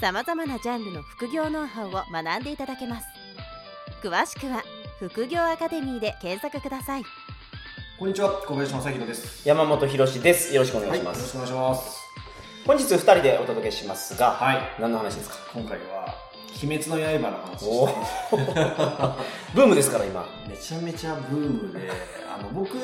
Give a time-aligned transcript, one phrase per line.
[0.00, 3.06] さまざまなジャンルの副業ノウハウを学んでいただけます
[4.02, 4.62] 詳しくは
[5.00, 7.02] 副業アカデミーで検索ください
[7.98, 9.48] こんにちは、小林正宏です。
[9.48, 10.54] 山本博史です。
[10.54, 11.34] よろしくお願いします。
[11.34, 11.98] よろしくお願いします。
[12.64, 14.58] 本日二人でお届けしますが、はい。
[14.80, 15.34] 何の話ですか？
[15.52, 16.14] 今回は、
[16.62, 17.94] 鬼滅の刃の話おをし
[18.36, 19.14] たい
[19.52, 20.24] ブームですから今。
[20.48, 21.90] めちゃめちゃブームで、
[22.32, 22.78] あの、僕、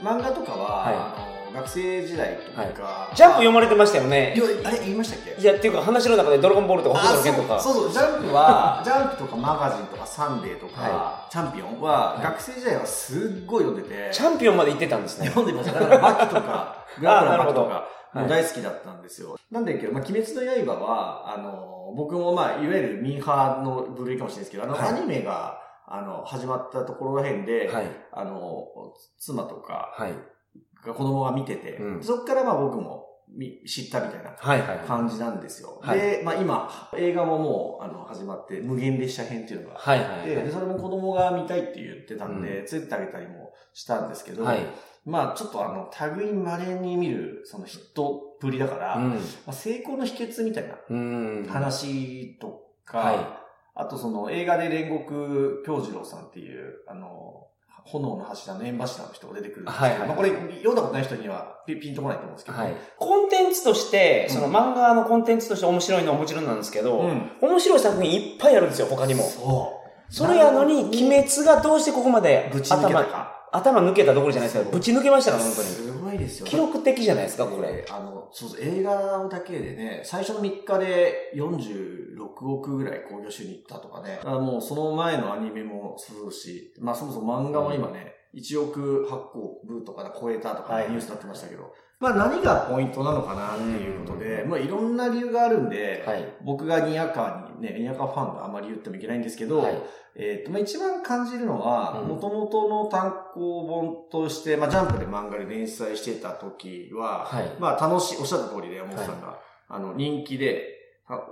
[0.00, 4.34] 漫画とかは、はいあの学生時代とか、ジャンプ読まれてましたよね。
[4.36, 5.40] よあれ、言いましたっけ？
[5.40, 7.60] いや、っていうか話の中でドラゴンボールとか北あ斗の拳とか。
[7.60, 15.28] そうそうジャンプは、 ジャンプとかマガジンとかサンデーとか、はチャンピオンは、はい学生時代はすっごい読んでて、チャンピオンまで行ってたんですね。
[15.28, 15.80] 読んでました。
[15.80, 19.38] だから、バキとか、 グラップラキとか、はいもう大好きだったんですよ。
[19.52, 27.86] なんだけど、まあ、鬼滅の刃は、あの、僕もまあ、いわゆるミーハーの部類かもしれないですけど、あの、はいアニメが、あの、始まったところら辺で、はい。
[28.12, 28.66] あの、
[29.18, 30.12] 妻とか、はい。
[30.84, 34.78] が子供が見てて、うんそっからまあ僕もみ知ったみたいなはいはい。
[34.78, 35.78] 感じなんですよ。
[35.82, 44.60] はいで、まあ今、映画ももう、あの、始まって、無限列車編っていうのがはいはいで、でそれも子供が見たいって言ってたんで、うん連れてってあげたりもしたんですけど、はい。
[45.06, 49.20] まあちょっとあの、類稀に見る、そのヒットっぷりだから、まうん。
[49.46, 51.46] あ、成功の秘訣みたいなうん。
[51.48, 53.40] 話とか、は
[53.76, 57.46] あとその映画で煉獄京次郎さんっていう、あの、
[57.84, 62.54] 炎の柱の縁柱の人が出てくるんですけど、はいはいまあこれ読んだことない人にはピピンとこないと思うんですけい。
[62.54, 62.74] ど、はい。
[62.98, 69.22] コンテンツとして、うんその漫画のコンテンツとして面白いのはもちろんなんですけど、うん面白い作品いっぱいあるんですよ、他にも。
[69.22, 69.76] そ
[70.08, 70.12] う。
[70.12, 73.48] それやのに、鬼滅がどうしてここまでぶち抜けた頭、か。
[73.52, 75.68] 頭抜けたどころじゃないですけど、そうぶち抜けましたから、本当に。
[75.68, 76.46] すごいですよ。
[76.46, 77.72] 記録的じゃないですか、これ。
[77.72, 81.32] であの、そうそう、映画だけでね、最初の3日で
[82.20, 84.16] 46億ぐらい興行収入いったとかね。
[84.16, 96.24] だからもうその前のアニメもそうし、まあそもそも漫画も今ね、1億発行部とかで超えたとかはいニュースになってましたけど、まあ何がポイントなのかなっていうことで、まあいろんな理由があるんで、はい。
[96.44, 99.82] 僕がにやかにね、にやかファンがあんまり言ってもいけないんですけど、はい。
[100.16, 109.38] えっ、と、まあ、一番感じるのは、うんもともとの単行本として、まあ、ジャンプで漫画で連載してた時は、はいまあ、楽しい、おっしゃった通りで、山本さんが、
[109.68, 110.79] あの、人気で、あ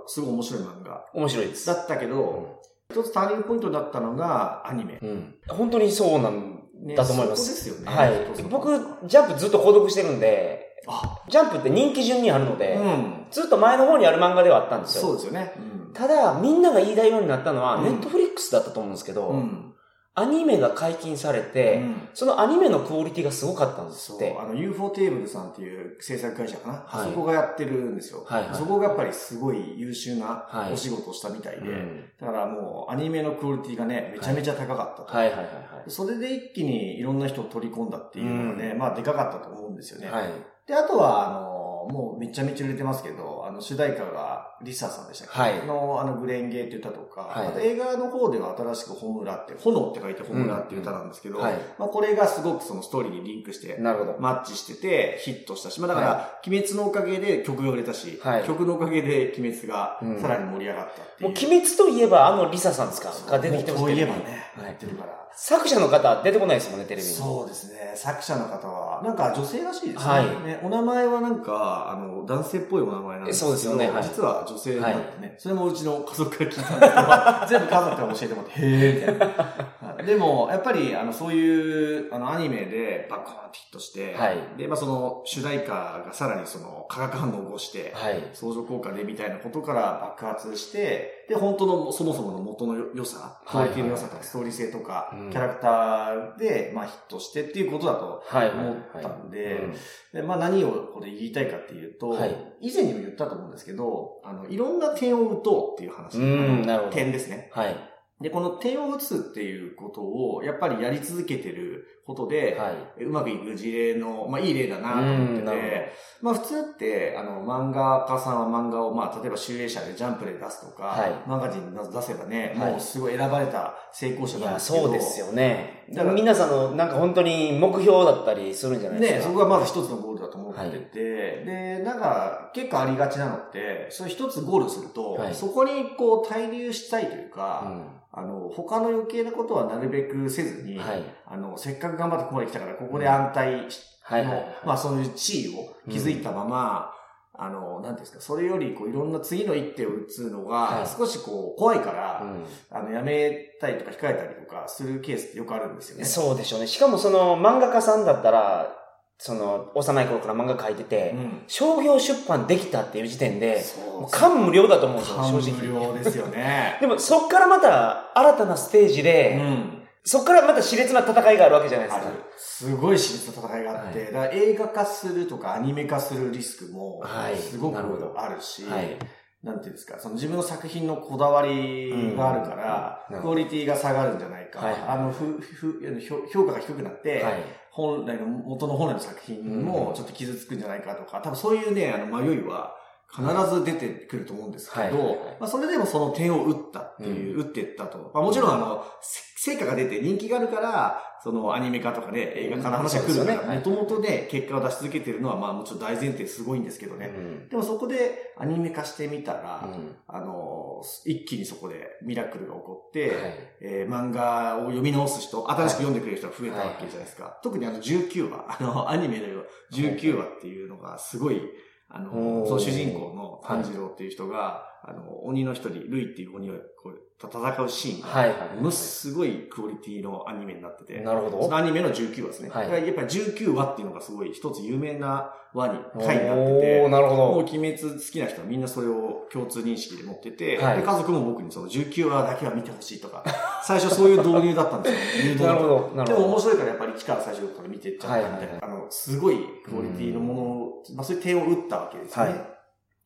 [0.07, 1.67] すごい面白い漫画面白いです。
[1.67, 2.59] だったけど、
[2.91, 4.99] 一つターニングポイントになったのが、アニメ。
[5.01, 5.35] うん。
[5.47, 7.65] 本当にそうなんねだと思います。
[7.65, 7.95] そこですよね。
[7.95, 8.43] はい。
[8.49, 13.27] 僕、ジャンプずっと購読してるんで、あ、ジャンプって人気順にあるので、うん。
[13.31, 15.01] ずっと前の方にある漫画ではあったんですよ。
[15.01, 15.53] そうですよね。
[15.57, 15.93] うん。
[15.93, 19.73] ただ、みんなが言いたいようになったのは、うんネットフリックスだったと思うんですけど、うん。
[20.19, 24.35] アニメが解禁されて、うんそのアニメのクオリティがすごかったんですそうって。。
[24.37, 26.83] あの、UFO テーブルさんっていう制作会社かな？
[26.85, 28.23] はいそこがやってるんですよ。
[28.25, 31.59] はいはいそこがやっぱりすごい優秀なはいお仕事をしたみたいで。
[31.59, 35.17] うんだからもう、アニメのクオリティがね、めちゃめちゃ高かったと。
[35.17, 35.49] はいはいはい
[35.87, 40.09] それで一気にいろんな人を取り込んだっていうのがね、うんまあでかかったと思うんですよね。
[40.09, 40.23] はい。
[40.23, 40.31] はい。
[40.67, 45.39] で、あとは、あの、もうめちゃめちゃ売れてますけど、あの、主題歌がリサさんでしたっけ？
[45.39, 45.65] はい。
[45.65, 47.47] の、あの、グレンゲーっていう歌とか、はい。
[47.47, 51.53] あと映画の方では新しくホムラって、炎って書いてホムラっていう歌なんですけど、はい。
[51.77, 54.17] まあこれがすごくそのストーリーにリンクして、なるほど。
[54.19, 58.43] マッチしてて、ヒットしたし、まあだから、鬼滅のおかげで曲が売れたし、はい。
[58.43, 60.21] 曲のおかげで鬼滅がうん。
[60.21, 61.29] さらに盛り上がったっていう。
[61.29, 63.11] もう、鬼滅といえば、あのリサさんですか？
[63.11, 63.31] そう。
[63.31, 65.28] が出てきてますけどもうこう言えばね、はってるから。
[65.41, 67.13] 作者の方出てこないですもんね、テレビに。
[67.13, 67.93] そうですね。
[67.95, 70.11] 作者の方は、なんか女性らしいですね。
[70.11, 79.68] はいねお名前はなんか、あの、男性っぽいお名前なんですけど、そうですよねはい実は女性なんでね、それもうちの家族から聞いたんですけど、 全部家族から教えてもらって、へーみたいな。
[79.99, 88.29] はいでも、やっぱり、あの、そういう、あの、アニメでバッコーンってヒットして、はいで、まあその、主題歌がさらにその、化学反応を起こして、はい。
[88.33, 98.49] 相乗効果でみたいなことから爆発して、で、本当のそもそもの元の良さ、クオリティの良さとか、ストーリー性とか、うんキャラクターで、まあヒットしてっていうことだとはい。
[98.51, 99.73] 思ったんで、うん
[100.13, 106.17] でまあ何をこれ言いたいかっていうと、はい以前にも言ったと思うんですけど、あの、いろんな点を打とうっていう話。
[106.17, 107.49] うんなるほど点ですね。
[107.53, 107.75] はい。
[108.21, 121.11] で、この点を打つっていうことを、やっぱりやり続けてることで、はうまくいく事例の、まあいい例だなと思ってて、まあ普通って、あの、漫画家さんは漫画を、まあ例えば集英社でジャンプで出すとか、はい。
[121.25, 122.71] マガジンに出せばね、はい。
[122.71, 125.85] もうすごい選ばれた成功者なんですけど、そうですよね。
[125.93, 129.23] だから皆さんのなんか本当に目標だったりするんじゃないですね、か。
[129.27, 135.33] そこがまず一つのゴールだと思ってて、で、なんか結構ありがちなのって、それ一つゴールすると、はい。
[135.33, 141.03] そこにこう滞留したいといううか、んあの、他の余計なことはなるべくせずに、はい。
[141.25, 146.91] あの、せっかく頑張ってここまで来たから、ここで安泰しはいはいのまあそういう地位を築いたまま、
[147.33, 153.31] あの、なんですか、それよりこういろんな次の一手を打つのがはい少しこう怖いから、うんあの、やめ
[153.61, 156.05] たりとか控えたりとかするケースってよくあるんですよね。
[156.05, 156.67] そうでしょうね。
[156.67, 158.75] しかもその漫画家さんだったら、
[159.21, 161.43] その幼い頃から漫画描いてて、うん。
[161.47, 165.67] 商業出版できたっていう時点で、そうもう感無量だと思うんですよ、感正直。
[165.67, 166.77] 無量ですよね。
[166.81, 169.87] でもそっからまた新たなステージで、うん。
[170.05, 172.07] そっからまた熾烈な戦いがあるわけじゃないですか。
[172.37, 177.77] すごい熾烈な戦いがあって、はいだから映画化するとかアニメ化するリスクもはいすごく
[178.17, 178.97] あるし、はい。
[179.43, 185.99] なんていうんですか、その自分の作品のこだわりがあるから、うんクオリティが下がるんじゃないか、はいはいあの、ふ、ふ、
[186.31, 187.33] 評価が低くなって、はい。
[187.79, 192.75] 本来の、元の本来の作品もちょっと傷つくんじゃないかとか、多分そういうね、あの、迷いは
[193.11, 194.93] 必ず出てくると思うんですけど、はい。
[194.93, 198.11] はいはいまあ、それでもその点を打ったっていう、打っていったと。
[198.13, 207.07] まあ、もちろんあの、せ成果が出て人気があるから、そのアニメ化とかね、映画化の話が来るから、もともとね、結果を出し続けてるのは、まあもちろん大前提すごいんですけどね。
[207.07, 207.47] うん。
[207.47, 209.95] でもそこでアニメ化してみたら、うん。
[210.07, 213.17] あの、一気にそこでミラクルが起こって、はい。
[213.61, 217.39] えー漫画を読み直す人、新しく読んでくれる人が増えたわけじゃないですか。
[217.41, 219.25] 特にあの19話、あの、アニメの
[219.71, 221.41] 19話っていうのがすごい、
[221.89, 228.55] あの、その主人公の炭治郎っていう人が、あの、鬼の一人、ルイっていう鬼をこう戦うシーンが、はいはい。
[228.55, 231.43] ものすごいクオリティのアニメになってて、なるほど。
[231.43, 232.49] そのアニメの19話ですね。
[232.49, 237.51] はいやっぱり19話っていうのがすごい一つ有名な話に、お回になってて、ーなるほもうど。
[237.51, 243.23] 鬼滅好きな人はみんなそれを共通認識で持ってて、はいで家族も僕にその19話だけは見てほしいとか、
[243.65, 245.35] 最初そういう導入だったんですよ。
[245.45, 245.91] なるほど。
[245.95, 246.27] なでるほど。
[246.27, 250.48] も面白いからやっぱり一から最初から見てっちゃったみたいな、はいはいはいあの、すごいクオリティのものを、
[250.95, 252.25] まあそういう点を打ったわけですね。
[252.25, 252.58] はい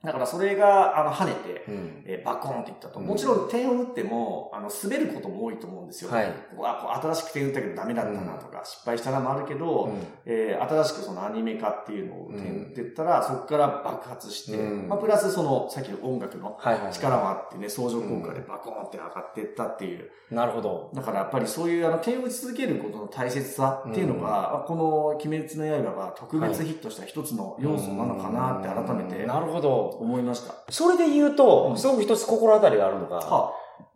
[0.04, 3.00] だからそれが、あの、跳ねて、うんえーバコーンっていったと。
[3.00, 6.12] うんもちろん点を打っても、あの、滑ることも多いと思うんですよ。
[6.12, 9.94] はいここあこう新しく点打ったけどダメだったなとか、失敗したなもあるけど、うん
[10.26, 16.58] えー新しくそのアニメ化っていうのを点打ってったら、そこから爆発して、うんまあ、プラスその、さっきの音楽の。
[16.92, 20.10] 力もあってね、相乗効果でバコーンって上がっていったっていう。
[20.32, 20.90] なるほど。
[20.94, 29.93] だからやっぱりそういうあの点を打ち続けることの大切さっていうのが、あこの鬼滅の刃が特別ヒットした一つの要素なのかなって改めてなるほど。
[30.00, 30.54] 思いました。
[30.70, 33.52] それで言ううと、んすごく一つ心当たりがあるのが、は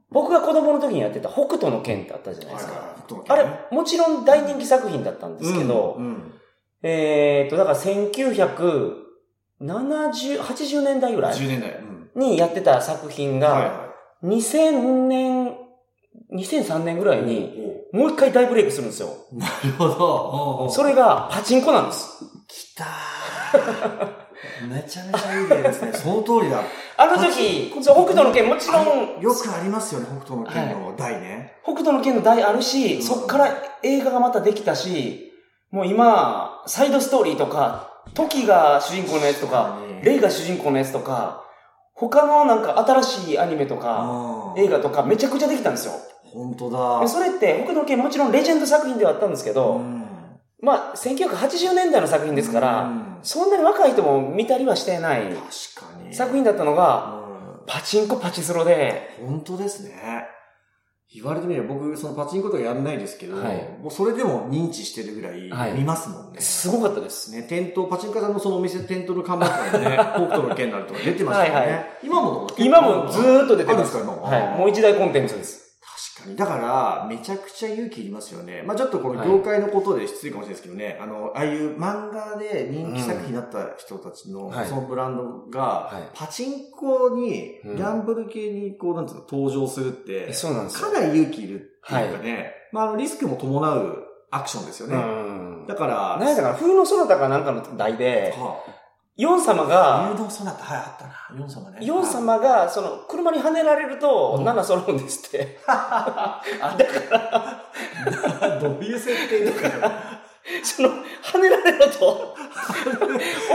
[0.10, 2.96] 僕が子供の時にやってた北斗の剣ってあったじゃないですか。
[3.28, 6.34] ああれ、もちろん大人気作品だったんですけど、うんうん
[6.84, 11.72] えーっと、だから1970、80年代ぐらい10年代。
[11.72, 13.94] うんにやってた作品が、はいは
[14.24, 15.56] 2000年、
[16.34, 17.22] 2003年ぐらい。
[17.22, 17.54] いに、
[17.94, 19.10] おもう一回大ブレイクするんですよ。
[19.32, 20.68] おなるほど。
[20.72, 22.24] それがパチンコなんです。
[22.48, 24.14] きたー。
[24.70, 25.94] めちゃめちゃいい例ですね。
[25.94, 26.62] その通りだ。
[26.98, 31.58] あの時、そう、北斗の剣もちろん、よくありますよね、北斗の剣の台ね。
[31.64, 33.50] 北斗の剣の台あるし、うんそっから
[33.84, 35.32] 映画がまたできたし、
[35.72, 41.44] もう今、サイドストーリーとか、時が主人公のやつとか、レイが主人公のやつとか、
[41.94, 45.94] 他のなんか新しいアニメとか、うん映画とかめちゃくちゃできたんですよ。
[46.34, 47.00] 本当だ。
[47.02, 50.04] でそれって、北斗の剣もちろんレジェンド作品ではあったんですけど、うん
[50.62, 55.24] まあ、1980年代の作品ですから、うんそんなに若い人も見たりはしてない。
[56.12, 57.28] 作品だったのが、うん
[57.68, 60.26] パチンコパチスロで、本当ですね。
[61.14, 66.40] 言われてみれば僕、そのパチンコとかやんないですけど、はいもうそれでも認知してるぐらいはい見ますもんね。
[66.40, 67.32] すごかったです。
[67.32, 71.60] ね、店頭、パチンコ屋さんのそのお店店頭の看板とかにね、 北斗の剣なるとか出てましたよね。
[71.60, 73.98] はいはい今も今もずーっと出てます。
[73.98, 74.24] あるんですか、今も？
[74.24, 74.58] はい。
[74.60, 75.67] もう一大コンテンツです。
[76.18, 76.36] 確かに。
[76.36, 78.64] だから、めちゃくちゃ勇気いりますよね。
[78.66, 91.00] まあちょっとこの業界のことで失礼かもしれないですけどね、あの、ああいう漫画で人気作品になった人たちの、はいそのブランドが、はいパチンコに、うんギャンブル系に、こう、なんていうの、登場するって、そうなんですよか。
[91.00, 91.58] なり勇気いるっ
[91.88, 94.98] ていうかね、まああの、リスクも伴うアクションですようね。
[94.98, 95.66] ん。
[95.68, 98.64] だから、何やったかな冬のそなたかなんかの題で、は
[99.18, 101.40] ヨン様あ、が、誘導ソナタ、はい、あったな。
[101.40, 101.80] ヨン様ね。
[101.82, 105.58] ヨン様が、その、車にはねられると、うん7揃うんですって。
[105.66, 106.78] はい
[108.62, 109.70] どういう設定ですか
[110.64, 112.36] その、はねられると、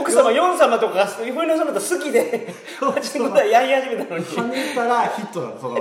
[0.01, 5.79] 奥様、ヨン様とか、冬のそなた好きで、パチンコでやり始めたのに、跳ねたらヒットなの、その。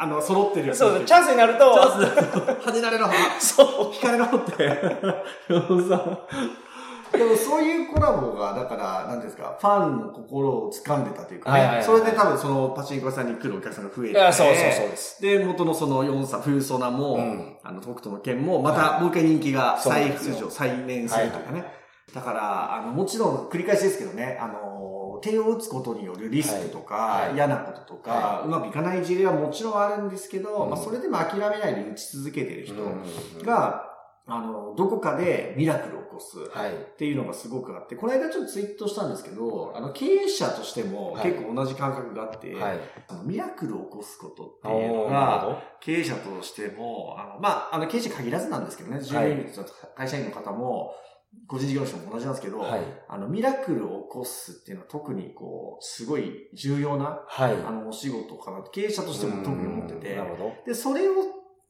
[0.00, 0.78] あの、揃ってるやつ。
[0.78, 3.10] そうそう、チャンスになると、チャンス跳ねられろ、
[3.40, 3.92] そう。
[3.92, 4.78] 光れろって。
[7.12, 15.22] でもそういうコラボが、だから、なんですか、ファンの心を掴んでたというかね、はいはいはいそれで多分そのパチンコ屋さんに来るお客さんが増えて、そうそうそうです。
[15.22, 20.36] で、元のその4さ、冬ソナも、うんあの、北斗の剣も、またもう一回人気が再ですよ。
[20.36, 21.64] 浮上、再燃するというかね。
[22.14, 27.26] だから、あの、もちろん繰り返しですけどね、あの、手を打つことによるリスクとか、はい。
[27.26, 27.34] はい。
[27.34, 30.70] 嫌なこととか、はうまくいかない事例はもちろんあるんですけど、うん。
[30.70, 33.44] まあ、それでも諦めないで打ち続けてる人うん。
[33.44, 33.84] が、
[34.30, 36.38] あの、どこかでミラクルを起こす。
[36.50, 36.72] はい。
[36.72, 42.78] っていうのがすごくあって、この間ちょっとツイートしたんですけど、あの、経営者としてもはい結構同じ感覚があって、はい。
[43.24, 49.64] ミラクルを起こすことっておいうのが、ほ経営者としても、あの、まあ、あの、経営者限らずなんですけどね、従業員の
[49.96, 50.92] 会社員の方も、
[51.46, 52.64] 個人事業主も同じなんですけど、ど。
[52.64, 52.80] はい。
[53.08, 57.52] あの、ミラクルを起こすっていうのは特にこう、すごい重要な、はい。
[57.66, 60.52] あの、お仕事かなと、経営者としても特に思っててうんな、るほど。
[60.66, 61.14] で、それを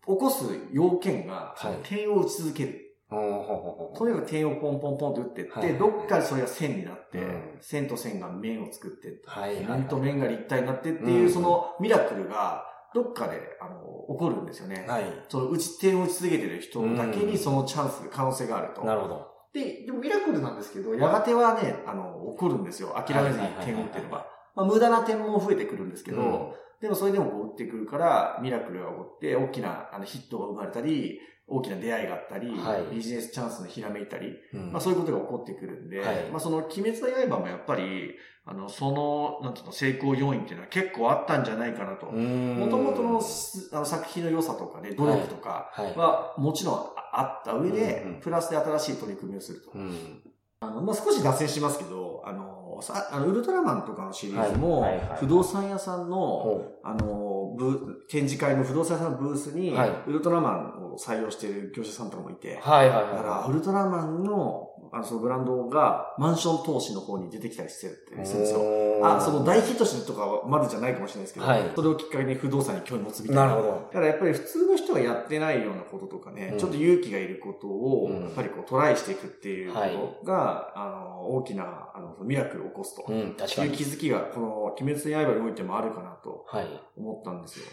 [0.08, 2.84] 起こす要件が、はい点を打ち続ける。
[3.10, 9.20] とにかく点をポンポンポンって打ってって、はいどっかでそれが線になって、うん線と線が面を作って
[9.66, 14.86] 面と面が立体になってっていう、うんそのミラクルが、どっかで、あの、起こるんですよね。
[14.88, 15.04] はい。
[15.28, 18.82] その打ち点を打ち続けてる人だけにそのチャンス、可能性があると。
[18.82, 19.26] なるほど。
[19.52, 22.94] で、でもミラクルなんですけど、やがてはね、あの、起こるんですよ。
[22.96, 24.26] 諦めずに点を打ってれば。
[24.56, 31.20] まあ、無駄な点も増えてくるんですけど、うんでもそれでもこう打ってくるから、ミラクルが起こって、大きなあのヒットが生まれたり、
[31.50, 42.06] 大きな出会いがあったり、はいビジネスチャンスのひらめいたり、うんまあそういうことが起こってくるんで、はいまあその鬼滅の刃もやっぱり、あの、その、なんていうの、成功要因っていうのは結構あったんじゃないかなと。
[42.06, 45.96] ももともとのすあの作品の良さとかね、努力とかはい。
[45.96, 49.70] はもちろんああった上で、うんうんプラスで新しい取り組みをすると。
[49.74, 50.22] うん。
[50.60, 55.18] あの、まあ、少し脱線しますけど、あの、さあのウルトラマンとかのシリーズも、はいはいはい。
[55.18, 59.90] 不動産屋さんの、ほあの、ブ展示会の不動産屋さんのブースに、はい。
[60.06, 62.68] ウルトラマンを採用している業者さんとかもいて、う。
[62.68, 63.06] はいはい。
[63.06, 68.26] だから、はウルトラマンの、あの、そのブランドが、マンション投資の方に出てきたりしてるってい。
[68.26, 68.60] するんですよ。
[69.02, 73.46] あ、その大ヒットしてるとかはまだじゃないかもしれないですけど、はいそれをきっかけに不動産に興味持つみたいな。
[73.46, 73.72] なるほど。
[73.72, 79.80] だからやっぱり普通の人がやってないようなこととかね、うんちょっと勇気がいることを、うんやっぱりこうトライしていくっていうこ
[80.20, 83.04] とが、あの、大きな、あの、ミラクルを起こすと。
[83.08, 83.84] うん、確かにいう気。
[83.84, 86.66] づきが、この、鬼滅の刃においてもあるかなとはい。
[86.96, 87.66] 思ったんですよ。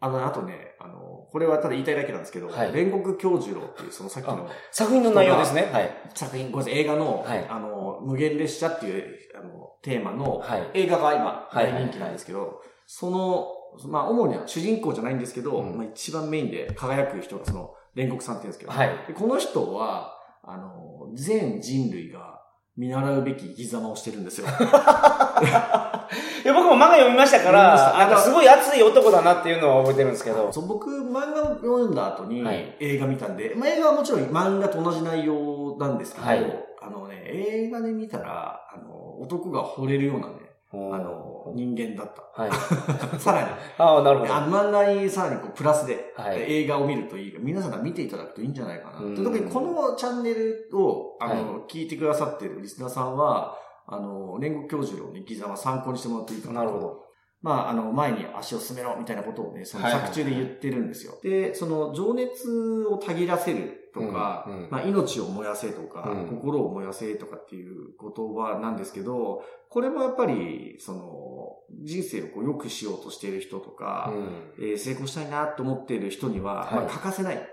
[0.00, 5.68] あの、あとね、あの、これはただ言いたいだけなんですけど、はい煉獄教授郎っていう、そのさっきの作品の内容ですね。
[5.72, 5.90] はい。
[6.14, 10.70] 作品、ごめんなさい、映画の、はいあの、無限列車っていう、あの、テーマの、はい。
[10.74, 13.46] 映画が今、はい大人気なんですけど、その、
[13.88, 19.06] まあ、主には主人公じゃないんですけど、うんまあ、一番メインで輝く人がその、煉獄さんって言うんですけど、はい。
[19.06, 22.40] でこの人は、あの、全人類が
[22.76, 24.46] 見習うべき生き様をしてるんですよ。
[26.44, 30.52] いや、僕も漫画読みましたから、なんかすごい熱い男だなっていうのは覚えてるんですけど。
[30.52, 40.34] そう僕、漫画を読んだ後にはい映画見たんで、まあ、映画はもちろん漫画と同じ内容なんですけど、はいあのね、映画で見たら、あの、男が惚れるようなね、
[40.72, 42.42] ああの、人間だった。
[42.42, 42.50] はい。
[43.18, 44.32] さらに、ああ、なるほど。
[44.32, 47.36] 漫画にさらにこうプラスで、はい映画を見るといい。
[47.40, 49.16] 皆さんが見ていただくといいんじゃないかな。
[49.16, 53.56] 特にこのチャンネルを、あの、はい聞いてくださっているリスナーさんは、
[53.90, 56.60] あの、煉獄教授の生き様参考にしてもらっていいかな。
[56.60, 57.10] なるほど。
[57.42, 61.18] まあ、あの、前に足を進めろみたいなことをね、そのはいはい作中で言ってるんですよ。
[61.22, 74.12] で、その情熱をたぎらせるとか、うんうんまあ、命を燃やせとか、うん心を燃やせとかっていう言葉なんですけど、これもやっぱり、その、人生をこう良くしようとしている人とか、
[74.58, 77.48] えー成功したいなと思っている人には、はいまあ、欠かせない。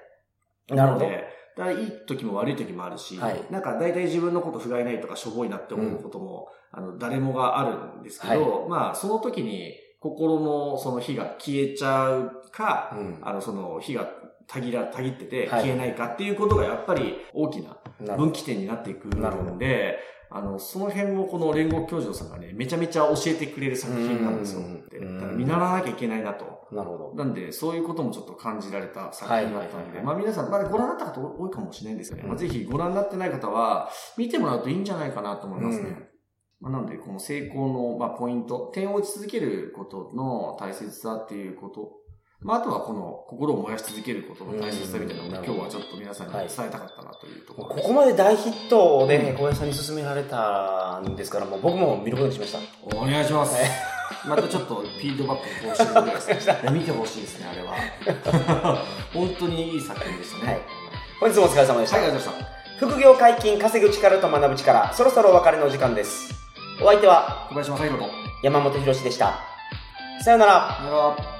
[0.69, 0.77] うん。
[0.77, 1.05] なるほど。
[1.05, 3.43] でだからいい時も悪い時もあるし、はい。
[3.49, 13.19] なんか大体自分のこと不甲斐ないとかしょぼいなって思うことも、あの、誰もがあるんですけど、まあ、その時に心のその火が消えちゃうか、うん。
[13.23, 14.07] あの、その火が
[14.45, 15.63] たぎら、たぎっててはい。
[15.63, 17.75] 消えないかっていうことがやっぱり大きな。
[18.15, 19.97] 分岐点になっていくので、
[20.29, 24.61] あの、その辺をこの煉獄教授さんがね、めちゃめちゃ教えてくれる作品なんですよ。
[24.61, 26.67] だから見習わなきゃいけないなと。
[26.71, 27.13] なるほど。
[27.15, 32.23] なんで、そういうこともちょっと感じられた作品だったんで、まあ皆さん、まだご覧になった方多いかもしれないんですよね。
[32.23, 35.89] うんまあぜひご覧になってない方は、見てもらうといいんじゃないかなと思いますね。
[35.89, 36.07] うん
[36.59, 41.91] まあ、なので、この成功の、まあ、ポイント、点を打ち続けることの大切さっていうこと、
[42.39, 47.87] まあ、あとはこの心を燃やし続けることの大切さみたいなのをうん今日はちょっと皆さんに伝えたかったなというところこです。
[47.87, 52.59] こまで大ヒットで、うん小林さんに勧められたんですから、もう僕も見ることにしました。
[52.95, 53.57] お願いします。
[54.27, 55.93] またちょっとフィードバック欲し いぐ
[56.47, 57.73] らいで見てほしいですね、あれは。
[59.13, 60.53] 本当にいい作品でしたね。
[60.53, 60.61] はい
[61.19, 61.97] 本日もお疲れ様でした。
[61.97, 62.85] はい、ありがとうございました。
[62.85, 66.31] 副業解禁、稼ぐ力と学ぶ力、そろそろお別れのお時間です。
[66.79, 68.09] お相手は小林正宏と。
[68.43, 69.39] 山本博史でした。
[70.23, 70.77] さようなら。
[70.77, 71.36] さよなら。